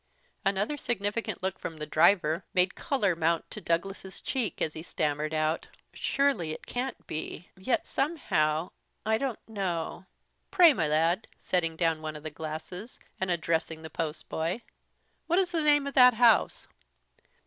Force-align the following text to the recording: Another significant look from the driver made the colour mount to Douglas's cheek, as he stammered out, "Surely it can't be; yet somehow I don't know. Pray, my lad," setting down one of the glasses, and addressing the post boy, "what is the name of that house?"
Another 0.43 0.77
significant 0.77 1.43
look 1.43 1.59
from 1.59 1.77
the 1.77 1.85
driver 1.85 2.43
made 2.55 2.71
the 2.71 2.73
colour 2.73 3.15
mount 3.15 3.51
to 3.51 3.61
Douglas's 3.61 4.19
cheek, 4.19 4.59
as 4.59 4.73
he 4.73 4.81
stammered 4.81 5.31
out, 5.31 5.67
"Surely 5.93 6.53
it 6.53 6.65
can't 6.65 7.05
be; 7.05 7.49
yet 7.55 7.85
somehow 7.85 8.71
I 9.05 9.19
don't 9.19 9.37
know. 9.47 10.07
Pray, 10.49 10.73
my 10.73 10.87
lad," 10.87 11.27
setting 11.37 11.75
down 11.75 12.01
one 12.01 12.15
of 12.15 12.23
the 12.23 12.31
glasses, 12.31 12.99
and 13.19 13.29
addressing 13.29 13.83
the 13.83 13.91
post 13.91 14.27
boy, 14.27 14.63
"what 15.27 15.37
is 15.37 15.51
the 15.51 15.61
name 15.61 15.85
of 15.85 15.93
that 15.93 16.15
house?" 16.15 16.67